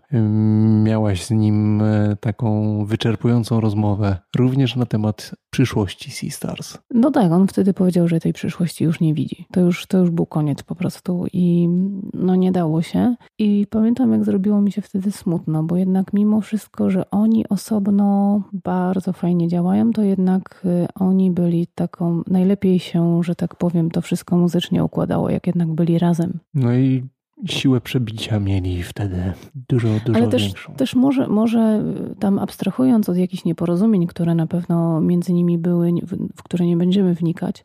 miałaś 0.83 1.25
z 1.25 1.31
nim 1.31 1.81
e, 1.81 2.15
taką 2.19 2.77
wyczerpującą 2.85 3.59
rozmowę 3.59 4.17
również 4.35 4.75
na 4.75 4.85
temat 4.85 5.31
przyszłości 5.49 6.11
Sea 6.11 6.29
Stars. 6.29 6.77
No 6.91 7.11
tak, 7.11 7.31
on 7.31 7.47
wtedy 7.47 7.73
powiedział, 7.73 8.07
że 8.07 8.19
tej 8.19 8.33
przyszłości 8.33 8.83
już 8.83 8.99
nie 8.99 9.13
widzi. 9.13 9.45
To 9.51 9.59
już, 9.59 9.87
to 9.87 9.97
już 9.97 10.09
był 10.09 10.25
koniec 10.25 10.63
po 10.63 10.75
prostu 10.75 11.25
i 11.33 11.69
no 12.13 12.35
nie 12.35 12.51
dało 12.51 12.81
się. 12.81 13.15
I 13.39 13.67
pamiętam, 13.69 14.11
jak 14.11 14.23
zrobiło 14.43 14.61
mi 14.61 14.71
się 14.71 14.81
wtedy 14.81 15.11
smutno, 15.11 15.63
bo 15.63 15.77
jednak 15.77 16.13
mimo 16.13 16.41
wszystko, 16.41 16.89
że 16.89 17.09
oni 17.11 17.49
osobno 17.49 18.41
bardzo 18.53 19.13
fajnie 19.13 19.47
działają, 19.47 19.91
to 19.91 20.01
jednak 20.01 20.61
y, 20.65 20.87
oni 20.95 21.31
byli 21.31 21.67
taką, 21.67 22.21
najlepiej 22.27 22.79
się, 22.79 23.23
że 23.23 23.35
tak 23.35 23.55
powiem, 23.55 23.91
to 23.91 24.01
wszystko 24.01 24.37
muzycznie 24.37 24.83
układało, 24.83 25.29
jak 25.29 25.47
jednak 25.47 25.73
byli 25.73 25.99
razem. 25.99 26.39
No 26.53 26.73
i 26.73 27.03
siłę 27.45 27.81
przebicia 27.81 28.39
mieli 28.39 28.83
wtedy 28.83 29.33
dużo, 29.69 29.87
dużo 30.05 30.19
Ale 30.19 30.27
też, 30.27 30.43
większą. 30.43 30.73
też 30.73 30.95
może, 30.95 31.27
może 31.27 31.83
tam 32.19 32.39
abstrahując 32.39 33.09
od 33.09 33.17
jakichś 33.17 33.45
nieporozumień, 33.45 34.07
które 34.07 34.35
na 34.35 34.47
pewno 34.47 35.01
między 35.01 35.33
nimi 35.33 35.57
były, 35.57 35.91
w 36.35 36.43
które 36.43 36.65
nie 36.65 36.77
będziemy 36.77 37.15
wnikać, 37.15 37.63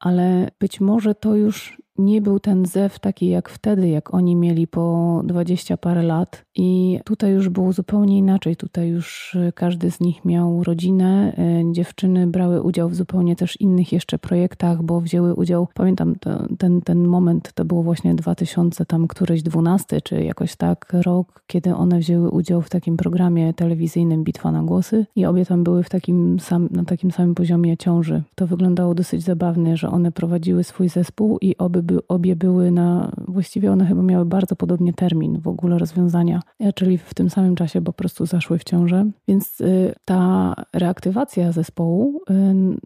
ale 0.00 0.50
być 0.60 0.80
może 0.80 1.14
to 1.14 1.36
już 1.36 1.82
nie 1.98 2.22
był 2.22 2.40
ten 2.40 2.66
zew 2.66 2.98
taki 2.98 3.28
jak 3.28 3.48
wtedy, 3.48 3.88
jak 3.88 4.14
oni 4.14 4.36
mieli 4.36 4.66
po 4.66 5.22
dwadzieścia 5.24 5.76
parę 5.76 6.02
lat. 6.02 6.44
I 6.54 7.00
tutaj 7.04 7.32
już 7.32 7.48
było 7.48 7.72
zupełnie 7.72 8.18
inaczej. 8.18 8.56
Tutaj 8.56 8.88
już 8.88 9.34
y, 9.34 9.52
każdy 9.54 9.90
z 9.90 10.00
nich 10.00 10.24
miał 10.24 10.64
rodzinę. 10.64 11.32
Y, 11.38 11.72
dziewczyny 11.72 12.26
brały 12.26 12.62
udział 12.62 12.88
w 12.88 12.94
zupełnie 12.94 13.36
też 13.36 13.60
innych 13.60 13.92
jeszcze 13.92 14.18
projektach, 14.18 14.82
bo 14.82 15.00
wzięły 15.00 15.34
udział, 15.34 15.68
pamiętam 15.74 16.14
ten, 16.58 16.80
ten 16.80 17.06
moment, 17.06 17.52
to 17.52 17.64
było 17.64 17.82
właśnie 17.82 18.14
2000 18.14 18.86
tam 18.86 19.08
któreś 19.08 19.42
12 19.42 20.00
czy 20.00 20.24
jakoś 20.24 20.56
tak 20.56 20.92
rok, 20.92 21.42
kiedy 21.46 21.74
one 21.74 21.98
wzięły 21.98 22.30
udział 22.30 22.62
w 22.62 22.70
takim 22.70 22.96
programie 22.96 23.54
telewizyjnym 23.54 24.24
Bitwa 24.24 24.52
na 24.52 24.62
głosy 24.62 25.06
i 25.16 25.26
obie 25.26 25.46
tam 25.46 25.64
były 25.64 25.82
w 25.82 25.88
takim 25.88 26.40
sam, 26.40 26.68
na 26.70 26.84
takim 26.84 27.10
samym 27.10 27.34
poziomie 27.34 27.76
ciąży. 27.76 28.22
To 28.34 28.46
wyglądało 28.46 28.94
dosyć 28.94 29.22
zabawnie, 29.22 29.76
że 29.76 29.90
one 29.90 30.12
prowadziły 30.12 30.64
swój 30.64 30.88
zespół 30.88 31.38
i 31.40 31.56
oby 31.56 31.82
obie 32.08 32.36
były 32.36 32.70
na, 32.70 33.12
właściwie 33.36 33.72
one 33.72 33.86
chyba 33.86 34.02
miały 34.02 34.24
bardzo 34.24 34.56
podobnie 34.56 34.92
termin 34.92 35.40
w 35.40 35.48
ogóle 35.48 35.78
rozwiązania, 35.78 36.40
e, 36.60 36.72
czyli 36.72 36.98
w 36.98 37.14
tym 37.14 37.30
samym 37.30 37.54
czasie 37.54 37.82
po 37.82 37.92
prostu 37.92 38.26
zaszły 38.26 38.58
w 38.58 38.64
ciążę. 38.64 39.10
Więc 39.28 39.60
y, 39.60 39.94
ta 40.04 40.54
reaktywacja 40.72 41.52
zespołu 41.52 42.20
y, 42.30 42.34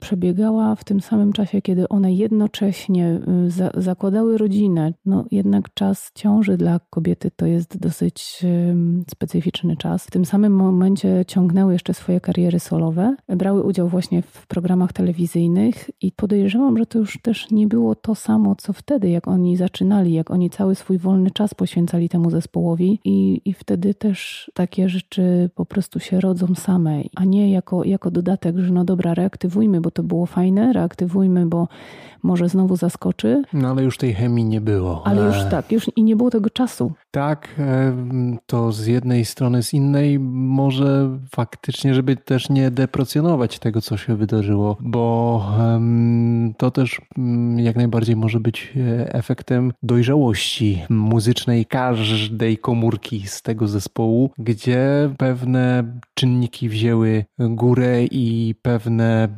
przebiegała 0.01 0.75
w 0.75 0.85
tym 0.85 1.01
samym 1.01 1.33
czasie, 1.33 1.63
kiedy 1.63 1.89
one 1.89 2.13
jednocześnie 2.13 3.21
y, 3.47 3.51
za, 3.51 3.71
zakładały 3.75 4.39
rodzinę. 4.39 4.93
No 5.05 5.25
jednak 5.31 5.75
czas 5.75 6.11
ciąży 6.15 6.57
dla 6.57 6.81
kobiety 6.91 7.31
to 7.37 7.47
jest 7.47 7.79
dosyć 7.79 8.45
specyficzny 9.11 9.77
czas. 9.77 10.05
W 10.05 10.11
tym 10.11 10.25
samym 10.25 10.53
momencie 10.57 11.25
ciągnęły 11.27 11.73
jeszcze 11.73 11.95
swoje 11.95 12.21
kariery 12.21 12.61
solowe, 12.61 13.17
brały 13.29 13.63
udział 13.63 13.89
właśnie 13.89 14.23
w 14.23 14.47
programach 14.47 14.93
telewizyjnych 14.93 15.91
i 16.03 16.13
podejrzewam, 16.13 16.79
że 16.79 16.87
to 16.87 16.99
już 16.99 17.19
też 17.23 17.51
nie 17.51 17.67
było 17.67 17.95
to 17.95 18.15
samo, 18.15 18.55
co 18.55 18.73
wtedy, 18.73 19.11
jak 19.11 19.29
oni 19.29 19.57
zaczynali, 19.57 20.13
jak 20.13 20.31
oni 20.31 20.40
cały 20.49 20.75
swój 20.75 20.99
wolny 20.99 21.31
czas 21.31 21.55
poświęcali 21.55 22.09
temu 22.09 22.31
zespołowi 22.31 23.01
i, 23.05 23.41
i 23.45 23.53
wtedy 23.53 23.95
też 23.95 24.51
takie 24.55 24.89
rzeczy 24.89 25.51
po 25.55 25.67
prostu 25.67 26.01
się 26.01 26.21
rodzą 26.21 26.55
same, 26.55 27.03
a 27.17 27.25
nie 27.25 27.53
jako, 27.53 27.85
jako 27.85 28.11
dodatek, 28.11 28.59
że 28.59 28.73
no 28.73 28.85
dobra, 28.85 29.15
reaktywujmy, 29.15 29.81
bo 29.81 29.91
to 29.91 30.03
było 30.03 30.27
fajne, 30.27 30.73
reaktywujmy, 30.73 31.47
bo 31.47 31.69
może 32.23 32.49
znowu 32.49 32.77
zaskoczy. 32.77 33.43
No 33.53 33.69
ale 33.69 33.83
już 33.83 33.99
tej 33.99 34.15
chemii 34.15 34.45
nie 34.45 34.61
było. 34.61 35.07
Ale 35.07 35.27
już 35.27 35.37
tak, 35.51 35.73
już 35.73 35.91
i 35.97 36.03
nie 36.03 36.17
było 36.17 36.31
tego 36.31 36.51
czasu. 36.51 36.93
Tak, 37.11 37.49
e, 37.59 37.97
to 38.47 38.73
z 38.73 38.87
jednej 38.87 39.25
strony, 39.25 39.63
z 39.63 39.75
innej 39.75 40.19
może 40.19 41.19
faktycznie, 41.35 41.95
żeby 41.95 42.17
też 42.17 42.51
nie 42.51 42.71
deprecjonować 42.71 43.59
tego, 43.59 43.81
co 43.81 43.97
się 43.97 44.17
wydarzyło, 44.17 44.77
bo 44.81 45.45
to 46.57 46.71
też 46.71 47.01
mm, 47.19 47.59
jak 47.59 47.77
najbardziej 47.77 48.17
może 48.17 48.41
być 48.41 48.73
e, 48.77 49.15
efektem 49.15 49.73
dojrzałości 49.83 50.30
muzycznej 50.89 51.67
każdej 51.67 52.59
komórki 52.59 53.27
z 53.27 53.43
tego 53.43 53.69
zespołu, 53.69 54.31
gdzie 54.39 55.11
pewne 55.19 55.85
czynniki 56.15 56.69
wzięły 56.69 57.25
górę 57.39 58.05
i 58.05 58.55
pewne 58.63 59.29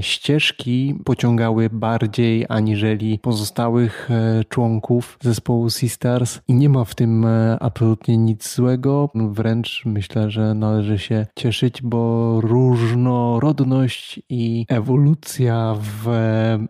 ścieżki 0.00 0.94
pociągały 1.04 1.70
bardziej 1.70 2.46
aniżeli 2.48 3.18
pozostałych 3.18 4.10
e, 4.10 4.44
członków 4.44 5.18
zespołu 5.22 5.70
Sisters 5.70 6.40
i 6.48 6.54
nie 6.54 6.68
ma 6.68 6.84
w 6.84 6.94
tym 6.94 7.26
absolutnie 7.60 8.16
nic 8.16 8.54
złego. 8.54 9.10
Wręcz 9.14 9.82
myślę, 9.86 10.30
że 10.30 10.54
należy 10.54 10.98
się 10.98 11.26
cieszyć, 11.36 11.82
bo 11.82 12.40
różnorodność 12.40 14.20
i 14.28 14.66
ewolucja 14.68 15.74
w 15.80 16.08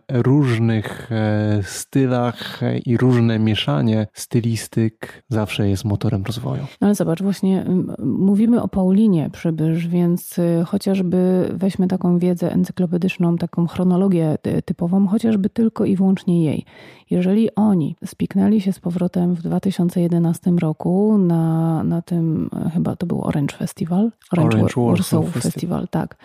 różnych 0.09 1.09
stylach 1.61 2.61
i 2.85 2.97
różne 2.97 3.39
mieszanie 3.39 4.07
stylistyk 4.13 5.23
zawsze 5.29 5.69
jest 5.69 5.85
motorem 5.85 6.23
rozwoju. 6.23 6.61
No 6.81 6.87
ale 6.87 6.95
zobacz, 6.95 7.21
właśnie 7.21 7.65
mówimy 7.99 8.61
o 8.61 8.67
Paulinie 8.67 9.29
Przybysz, 9.29 9.87
więc 9.87 10.39
y, 10.39 10.63
chociażby 10.65 11.49
weźmy 11.53 11.87
taką 11.87 12.19
wiedzę 12.19 12.51
encyklopedyczną, 12.51 12.84
taką 13.39 13.67
chronologię 13.67 14.37
typową, 14.65 15.07
chociażby 15.07 15.49
tylko 15.49 15.85
i 15.85 15.95
wyłącznie 15.95 16.43
jej. 16.43 16.65
Jeżeli 17.09 17.55
oni 17.55 17.95
spiknęli 18.05 18.61
się 18.61 18.73
z 18.73 18.79
powrotem 18.79 19.35
w 19.35 19.41
2011 19.41 20.51
roku 20.51 21.17
na, 21.17 21.83
na 21.83 22.01
tym, 22.01 22.49
chyba 22.73 22.95
to 22.95 23.05
był 23.05 23.23
Orange 23.23 23.57
Festival, 23.57 24.11
Orange, 24.31 24.55
Orange 24.55 24.73
Warsaw, 24.77 24.85
Warsaw 24.87 25.25
Festival, 25.25 25.51
Festival 25.51 25.87
tak 25.87 26.17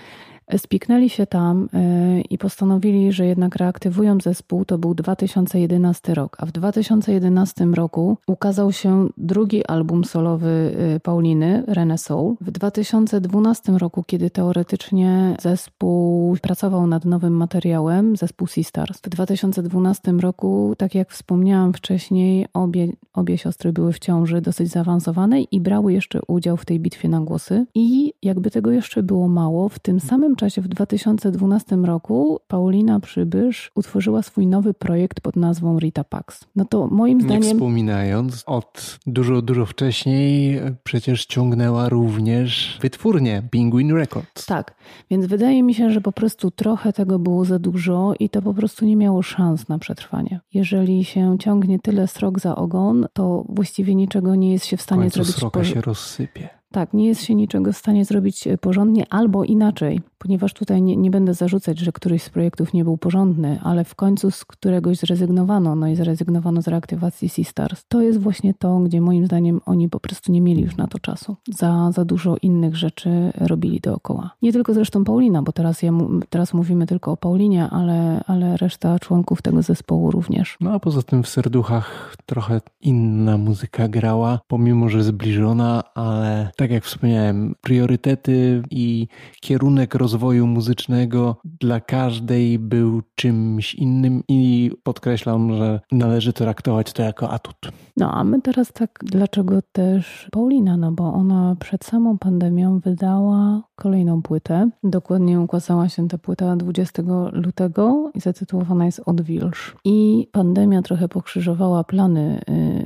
Spiknęli 0.58 1.08
się 1.08 1.26
tam 1.26 1.68
y, 1.74 2.20
i 2.30 2.38
postanowili, 2.38 3.12
że 3.12 3.26
jednak 3.26 3.56
reaktywują 3.56 4.18
zespół. 4.20 4.64
To 4.64 4.78
był 4.78 4.94
2011 4.94 6.14
rok, 6.14 6.36
a 6.40 6.46
w 6.46 6.52
2011 6.52 7.64
roku 7.64 8.16
ukazał 8.26 8.72
się 8.72 9.08
drugi 9.16 9.66
album 9.66 10.04
solowy 10.04 10.76
y, 10.96 11.00
Pauliny, 11.00 11.64
Rene 11.66 11.98
Soul. 11.98 12.36
W 12.40 12.50
2012 12.50 13.72
roku, 13.72 14.04
kiedy 14.06 14.30
teoretycznie 14.30 15.36
zespół 15.40 16.36
pracował 16.42 16.86
nad 16.86 17.04
nowym 17.04 17.36
materiałem, 17.36 18.16
zespół 18.16 18.46
Sisters. 18.46 18.98
W 18.98 19.08
2012 19.08 20.12
roku, 20.12 20.74
tak 20.78 20.94
jak 20.94 21.10
wspomniałam 21.10 21.72
wcześniej, 21.72 22.46
obie, 22.54 22.88
obie 23.14 23.38
siostry 23.38 23.72
były 23.72 23.92
w 23.92 23.98
ciąży 23.98 24.40
dosyć 24.40 24.68
zaawansowanej 24.68 25.48
i 25.52 25.60
brały 25.60 25.92
jeszcze 25.92 26.20
udział 26.26 26.56
w 26.56 26.64
tej 26.64 26.80
bitwie 26.80 27.08
na 27.08 27.20
głosy. 27.20 27.66
I 27.74 28.12
jakby 28.22 28.50
tego 28.50 28.70
jeszcze 28.70 29.02
było 29.02 29.28
mało, 29.28 29.68
w 29.68 29.78
tym 29.78 30.00
samym 30.00 30.36
czasie 30.40 30.62
w 30.62 30.68
2012 30.68 31.76
roku 31.76 32.40
Paulina 32.48 33.00
Przybysz 33.00 33.70
utworzyła 33.74 34.22
swój 34.22 34.46
nowy 34.46 34.74
projekt 34.74 35.20
pod 35.20 35.36
nazwą 35.36 35.78
Rita 35.78 36.04
Pax. 36.04 36.44
No 36.56 36.64
to 36.64 36.86
moim 36.86 37.20
zdaniem... 37.20 37.42
Nie 37.42 37.54
wspominając, 37.54 38.42
od 38.46 38.98
dużo, 39.06 39.42
dużo 39.42 39.66
wcześniej 39.66 40.60
przecież 40.84 41.26
ciągnęła 41.26 41.88
również 41.88 42.78
wytwórnię 42.82 43.42
Penguin 43.50 43.92
Records. 43.96 44.46
Tak, 44.46 44.74
więc 45.10 45.26
wydaje 45.26 45.62
mi 45.62 45.74
się, 45.74 45.90
że 45.90 46.00
po 46.00 46.12
prostu 46.12 46.50
trochę 46.50 46.92
tego 46.92 47.18
było 47.18 47.44
za 47.44 47.58
dużo 47.58 48.14
i 48.18 48.28
to 48.28 48.42
po 48.42 48.54
prostu 48.54 48.84
nie 48.84 48.96
miało 48.96 49.22
szans 49.22 49.68
na 49.68 49.78
przetrwanie. 49.78 50.40
Jeżeli 50.54 51.04
się 51.04 51.36
ciągnie 51.40 51.78
tyle 51.78 52.08
srok 52.08 52.40
za 52.40 52.56
ogon, 52.56 53.06
to 53.12 53.44
właściwie 53.48 53.94
niczego 53.94 54.34
nie 54.34 54.52
jest 54.52 54.66
się 54.66 54.76
w 54.76 54.82
stanie 54.82 55.10
w 55.10 55.12
zrobić. 55.12 55.34
sroka 55.34 55.64
się 55.64 55.80
rozsypie. 55.80 56.60
Tak, 56.72 56.94
nie 56.94 57.06
jest 57.06 57.22
się 57.22 57.34
niczego 57.34 57.72
w 57.72 57.76
stanie 57.76 58.04
zrobić 58.04 58.46
e, 58.46 58.58
porządnie 58.58 59.06
albo 59.10 59.44
inaczej, 59.44 60.00
ponieważ 60.20 60.52
tutaj 60.52 60.82
nie, 60.82 60.96
nie, 60.96 61.10
będę 61.10 61.34
zarzucać, 61.34 61.78
że 61.78 61.92
któryś 61.92 62.22
z 62.22 62.30
projektów 62.30 62.72
nie 62.72 62.84
był 62.84 62.98
porządny, 62.98 63.60
ale 63.62 63.84
w 63.84 63.94
końcu 63.94 64.30
z 64.30 64.44
któregoś 64.44 64.98
zrezygnowano, 64.98 65.74
no 65.74 65.88
i 65.88 65.96
zrezygnowano 65.96 66.62
z 66.62 66.68
reaktywacji 66.68 67.28
Seastars. 67.28 67.84
To 67.88 68.02
jest 68.02 68.20
właśnie 68.20 68.54
to, 68.54 68.78
gdzie 68.78 69.00
moim 69.00 69.26
zdaniem 69.26 69.60
oni 69.66 69.88
po 69.88 70.00
prostu 70.00 70.32
nie 70.32 70.40
mieli 70.40 70.62
już 70.62 70.76
na 70.76 70.86
to 70.86 70.98
czasu. 70.98 71.36
Za, 71.48 71.92
za 71.92 72.04
dużo 72.04 72.36
innych 72.42 72.76
rzeczy 72.76 73.32
robili 73.38 73.80
dookoła. 73.80 74.30
Nie 74.42 74.52
tylko 74.52 74.74
zresztą 74.74 75.04
Paulina, 75.04 75.42
bo 75.42 75.52
teraz, 75.52 75.82
ja, 75.82 75.92
teraz 76.30 76.54
mówimy 76.54 76.86
tylko 76.86 77.12
o 77.12 77.16
Paulinie, 77.16 77.68
ale, 77.70 78.24
ale 78.26 78.56
reszta 78.56 78.98
członków 78.98 79.42
tego 79.42 79.62
zespołu 79.62 80.10
również. 80.10 80.56
No 80.60 80.72
a 80.72 80.80
poza 80.80 81.02
tym 81.02 81.22
w 81.22 81.28
serduchach 81.28 82.16
trochę 82.26 82.60
inna 82.80 83.38
muzyka 83.38 83.88
grała, 83.88 84.40
pomimo, 84.48 84.88
że 84.88 85.02
zbliżona, 85.02 85.82
ale 85.94 86.50
tak 86.56 86.70
jak 86.70 86.84
wspomniałem, 86.84 87.54
priorytety 87.60 88.62
i 88.70 89.08
kierunek 89.40 89.94
rozwoju 89.94 90.09
muzycznego 90.46 91.36
dla 91.44 91.80
każdej 91.80 92.58
był 92.58 93.02
czymś 93.14 93.74
innym 93.74 94.22
i 94.28 94.70
podkreślam, 94.82 95.56
że 95.56 95.80
należy 95.92 96.32
traktować 96.32 96.92
to 96.92 97.02
jako 97.02 97.30
atut. 97.30 97.56
No 97.96 98.12
a 98.12 98.24
my 98.24 98.42
teraz 98.42 98.72
tak, 98.72 98.98
dlaczego 99.02 99.62
też 99.72 100.28
Paulina? 100.32 100.76
No 100.76 100.92
bo 100.92 101.12
ona 101.12 101.56
przed 101.60 101.84
samą 101.84 102.18
pandemią 102.18 102.78
wydała 102.78 103.62
kolejną 103.74 104.22
płytę. 104.22 104.70
Dokładnie 104.84 105.40
ukazała 105.40 105.88
się 105.88 106.08
ta 106.08 106.18
płyta 106.18 106.56
20 106.56 107.02
lutego 107.32 108.10
i 108.14 108.20
zatytułowana 108.20 108.86
jest 108.86 109.00
Odwilż. 109.06 109.76
I 109.84 110.28
pandemia 110.32 110.82
trochę 110.82 111.08
pokrzyżowała 111.08 111.84
plany 111.84 112.40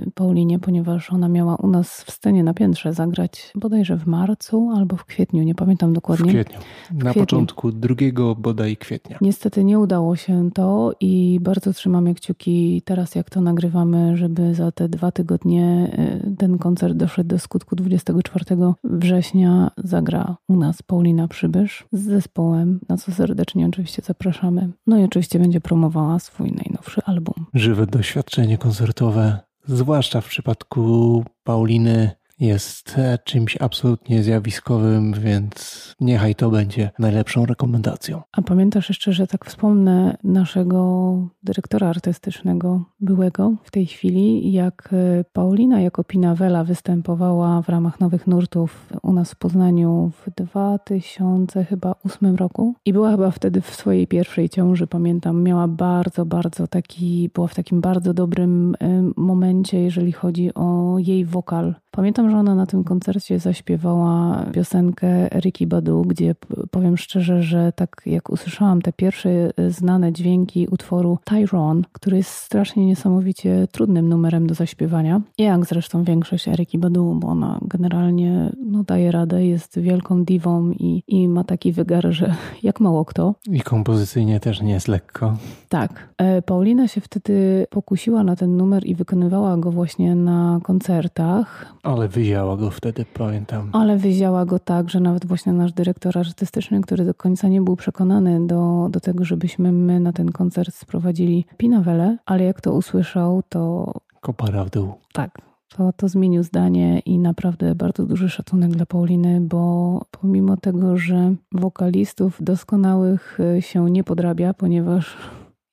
y, 0.06 0.10
Paulinie, 0.14 0.58
ponieważ 0.58 1.12
ona 1.12 1.28
miała 1.28 1.56
u 1.56 1.68
nas 1.68 2.02
w 2.02 2.10
scenie 2.10 2.44
na 2.44 2.54
piętrze 2.54 2.92
zagrać 2.92 3.52
bodajże 3.54 3.96
w 3.96 4.06
marcu 4.06 4.70
albo 4.76 4.96
w 4.96 5.04
kwietniu, 5.04 5.42
nie 5.42 5.54
pamiętam 5.54 5.92
dokładnie. 5.92 6.26
W 6.26 6.34
kwietniu. 6.34 6.58
Na 6.92 7.13
początku 7.20 7.72
drugiego 7.72 8.34
bodaj 8.34 8.76
kwietnia. 8.76 9.18
Niestety 9.20 9.64
nie 9.64 9.78
udało 9.78 10.16
się 10.16 10.50
to 10.54 10.92
i 11.00 11.38
bardzo 11.42 11.72
trzymamy 11.72 12.14
kciuki 12.14 12.82
teraz, 12.84 13.14
jak 13.14 13.30
to 13.30 13.40
nagrywamy, 13.40 14.16
żeby 14.16 14.54
za 14.54 14.72
te 14.72 14.88
dwa 14.88 15.12
tygodnie 15.12 15.90
y, 16.24 16.36
ten 16.36 16.58
koncert 16.58 16.94
doszedł 16.94 17.28
do 17.28 17.38
skutku 17.38 17.76
24 17.76 18.44
września 18.84 19.70
zagra 19.76 20.36
u 20.48 20.56
nas 20.56 20.82
Paulina 20.82 21.28
Przybysz 21.28 21.84
z 21.92 22.00
zespołem, 22.00 22.80
na 22.88 22.96
co 22.96 23.12
serdecznie 23.12 23.66
oczywiście 23.66 24.02
zapraszamy. 24.02 24.68
No 24.86 24.98
i 24.98 25.04
oczywiście 25.04 25.38
będzie 25.38 25.60
promowała 25.60 26.18
swój 26.18 26.52
najnowszy 26.52 27.00
album. 27.04 27.34
Żywe 27.54 27.86
doświadczenie 27.86 28.58
koncertowe, 28.58 29.38
zwłaszcza 29.66 30.20
w 30.20 30.28
przypadku 30.28 31.24
Pauliny 31.44 32.10
jest 32.40 32.96
czymś 33.24 33.56
absolutnie 33.60 34.22
zjawiskowym, 34.22 35.12
więc 35.12 35.94
niechaj 36.00 36.34
to 36.34 36.50
będzie 36.50 36.90
najlepszą 36.98 37.46
rekomendacją. 37.46 38.22
A 38.32 38.42
pamiętasz 38.42 38.88
jeszcze, 38.88 39.12
że 39.12 39.26
tak 39.26 39.44
wspomnę 39.44 40.16
naszego 40.24 41.14
dyrektora 41.42 41.88
artystycznego 41.88 42.84
byłego 43.00 43.52
w 43.64 43.70
tej 43.70 43.86
chwili, 43.86 44.52
jak 44.52 44.94
Paulina 45.32 45.80
jako 45.80 46.04
Pinawela 46.04 46.64
występowała 46.64 47.62
w 47.62 47.68
ramach 47.68 48.00
Nowych 48.00 48.26
Nurtów 48.26 48.92
u 49.02 49.12
nas 49.12 49.32
w 49.32 49.36
Poznaniu 49.36 50.10
w 50.26 50.34
2008 50.34 52.36
roku 52.36 52.74
i 52.84 52.92
była 52.92 53.10
chyba 53.10 53.30
wtedy 53.30 53.60
w 53.60 53.74
swojej 53.74 54.06
pierwszej 54.06 54.48
ciąży, 54.48 54.86
pamiętam, 54.86 55.42
miała 55.42 55.68
bardzo, 55.68 56.26
bardzo 56.26 56.66
taki, 56.66 57.30
była 57.34 57.46
w 57.46 57.54
takim 57.54 57.80
bardzo 57.80 58.14
dobrym 58.14 58.74
e, 58.80 59.10
momencie, 59.16 59.80
jeżeli 59.80 60.12
chodzi 60.12 60.54
o 60.54 60.96
jej 60.98 61.24
wokal. 61.24 61.74
Pamiętam, 61.96 62.30
że 62.30 62.36
ona 62.36 62.54
na 62.54 62.66
tym 62.66 62.84
koncercie 62.84 63.38
zaśpiewała 63.38 64.44
piosenkę 64.52 65.28
Ricky 65.28 65.66
Badu, 65.66 66.02
gdzie 66.02 66.34
powiem 66.70 66.96
szczerze, 66.96 67.42
że 67.42 67.72
tak 67.72 68.02
jak 68.06 68.30
usłyszałam 68.30 68.82
te 68.82 68.92
pierwsze 68.92 69.50
znane 69.68 70.12
dźwięki 70.12 70.68
utworu 70.70 71.18
Tyrone, 71.24 71.82
który 71.92 72.16
jest 72.16 72.30
strasznie 72.30 72.86
niesamowicie 72.86 73.68
trudnym 73.72 74.08
numerem 74.08 74.46
do 74.46 74.54
zaśpiewania, 74.54 75.20
jak 75.38 75.66
zresztą 75.66 76.04
większość 76.04 76.48
Eriki 76.48 76.78
Badu, 76.78 77.14
bo 77.20 77.28
ona 77.28 77.58
generalnie 77.62 78.52
no, 78.66 78.84
daje 78.84 79.12
radę, 79.12 79.46
jest 79.46 79.78
wielką 79.80 80.24
diwą 80.24 80.70
i, 80.70 81.02
i 81.08 81.28
ma 81.28 81.44
taki 81.44 81.72
wygar, 81.72 82.06
że 82.10 82.34
jak 82.62 82.80
mało 82.80 83.04
kto. 83.04 83.34
I 83.50 83.60
kompozycyjnie 83.60 84.40
też 84.40 84.62
nie 84.62 84.72
jest 84.72 84.88
lekko. 84.88 85.36
Tak. 85.68 86.08
E, 86.18 86.42
Paulina 86.42 86.88
się 86.88 87.00
wtedy 87.00 87.66
pokusiła 87.70 88.24
na 88.24 88.36
ten 88.36 88.56
numer 88.56 88.86
i 88.86 88.94
wykonywała 88.94 89.56
go 89.56 89.70
właśnie 89.70 90.14
na 90.14 90.60
koncertach. 90.62 91.74
Ale 91.84 92.08
wyzięła 92.08 92.56
go 92.56 92.70
wtedy, 92.70 93.04
pamiętam. 93.14 93.70
Ale 93.72 93.96
wyzięła 93.96 94.44
go 94.44 94.58
tak, 94.58 94.90
że 94.90 95.00
nawet 95.00 95.26
właśnie 95.26 95.52
nasz 95.52 95.72
dyrektor 95.72 96.18
artystyczny, 96.18 96.80
który 96.80 97.04
do 97.04 97.14
końca 97.14 97.48
nie 97.48 97.62
był 97.62 97.76
przekonany 97.76 98.46
do, 98.46 98.88
do 98.90 99.00
tego, 99.00 99.24
żebyśmy 99.24 99.72
my 99.72 100.00
na 100.00 100.12
ten 100.12 100.32
koncert 100.32 100.74
sprowadzili 100.74 101.46
Pinawele, 101.56 102.18
ale 102.26 102.44
jak 102.44 102.60
to 102.60 102.72
usłyszał, 102.72 103.42
to... 103.48 103.92
Kopara 104.20 104.64
w 104.64 104.70
dół. 104.70 104.92
Tak, 105.12 105.38
to, 105.76 105.92
to 105.92 106.08
zmienił 106.08 106.42
zdanie 106.42 106.98
i 106.98 107.18
naprawdę 107.18 107.74
bardzo 107.74 108.06
duży 108.06 108.28
szacunek 108.28 108.70
dla 108.70 108.86
Pauliny, 108.86 109.40
bo 109.40 110.00
pomimo 110.10 110.56
tego, 110.56 110.96
że 110.96 111.34
wokalistów 111.52 112.38
doskonałych 112.40 113.38
się 113.60 113.90
nie 113.90 114.04
podrabia, 114.04 114.54
ponieważ 114.54 115.16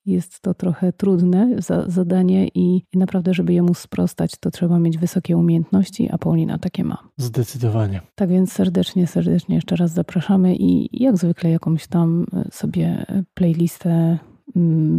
jest 0.06 0.42
to 0.42 0.54
trochę 0.54 0.94
trudne 0.94 1.56
za, 1.58 1.90
zadanie 1.90 2.48
i, 2.48 2.84
naprawdę, 2.94 3.34
żeby 3.34 3.54
jemu 3.54 3.74
sprostać, 3.74 4.32
to 4.40 4.52
trzeba 4.52 4.80
mieć 4.80 4.98
wysokie 4.98 5.38
umiejętności, 5.38 6.10
a 6.10 6.18
Paulina 6.18 6.58
takie 6.58 6.84
ma. 6.84 6.98
Zdecydowanie. 7.18 8.02
Tak 8.16 8.30
więc 8.30 8.54
serdecznie, 8.54 9.08
serdecznie 9.08 9.56
jeszcze 9.56 9.76
raz 9.76 9.92
zapraszamy 9.92 10.56
i 10.56 11.04
jak 11.04 11.18
zwykle 11.18 11.50
jakąś 11.50 11.88
tam 11.88 12.26
e, 12.34 12.52
sobie 12.52 13.06
playlistę 13.34 13.90
mm, 13.90 14.31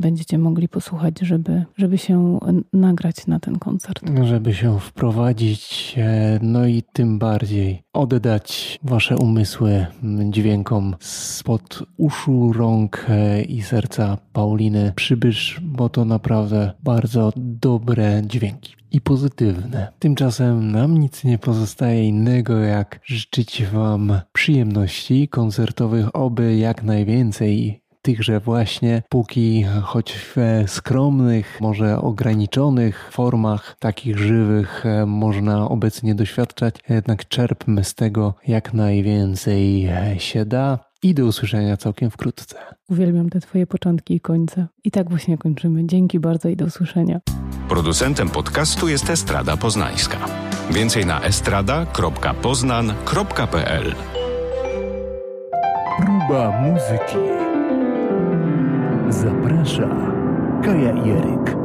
będziecie 0.01 0.38
mogli 0.38 0.69
posłuchać, 0.69 1.21
żeby, 1.21 1.65
żeby 1.77 1.99
się 1.99 2.38
nagrać 2.73 3.27
na 3.27 3.41
ten 3.41 3.59
koncert. 3.59 4.03
Żeby 4.23 4.55
się 4.55 4.81
wprowadzić, 4.81 5.95
e, 5.99 6.38
no 6.43 6.67
i 6.67 6.83
tym 6.93 7.19
bardziej 7.19 7.83
oddać 7.93 8.79
wasze 8.83 9.17
umysły 9.17 9.87
dźwiękom 10.31 10.97
spod 11.01 11.83
uszu, 11.97 12.53
rąk 12.53 13.07
e, 13.09 13.43
i 13.43 13.62
serca 13.62 14.19
Pauliny 14.33 14.93
Przybysz, 14.97 15.61
bo 15.62 15.88
to 15.88 16.05
naprawdę 16.05 16.73
bardzo 16.83 17.33
dobre 17.37 18.23
dźwięki 18.27 18.75
i 18.93 19.01
pozytywne. 19.01 19.93
Tymczasem 19.99 20.71
nam 20.73 20.99
nic 20.99 21.25
nie 21.25 21.38
pozostaje 21.38 22.09
innego 22.09 22.59
jak 22.59 23.01
życzyć 23.05 23.65
Wam 23.73 24.21
przyjemności 24.33 25.29
koncertowych, 25.29 26.17
oby 26.17 26.57
jak 26.57 26.83
najwięcej 26.83 27.82
tychże 28.03 28.41
właśnie, 28.41 29.03
póki 29.09 29.65
choć 29.83 30.12
w 30.12 30.37
skromnych, 30.67 31.59
może 31.61 32.01
ograniczonych 32.01 33.09
formach, 33.12 33.77
takich 33.79 34.19
żywych, 34.19 34.87
e, 34.87 35.07
można 35.07 35.69
obecnie 35.69 36.15
doświadczać, 36.15 36.75
jednak 36.88 37.29
czerpmy 37.29 37.85
z 37.85 37.95
tego 37.95 38.35
jak 38.49 38.75
najwięcej 38.75 39.87
e, 39.87 40.15
się 40.19 40.45
da. 40.45 40.79
I 41.05 41.15
do 41.15 41.27
usłyszenia 41.27 41.77
całkiem 41.77 42.11
wkrótce. 42.11 42.57
Uwielbiam 42.91 43.31
te 43.31 43.41
Twoje 43.41 43.67
początki 43.67 44.15
i 44.15 44.21
końce. 44.21 44.67
I 44.85 44.91
tak 44.91 45.09
właśnie 45.09 45.38
kończymy. 45.38 45.87
Dzięki 45.87 46.21
bardzo 46.21 46.49
i 46.49 46.57
do 46.57 46.65
usłyszenia. 46.65 47.21
Producentem 47.69 48.29
podcastu 48.29 48.88
jest 48.88 49.11
Estrada 49.11 49.57
Poznańska. 49.57 50.19
Więcej 50.71 51.07
na 51.07 51.21
estrada.poznan.pl 51.21 53.95
Próba 55.99 56.61
muzyki. 56.61 57.52
Zaprasza 59.11 59.88
Kaja 60.62 60.93
Jeryk. 61.05 61.62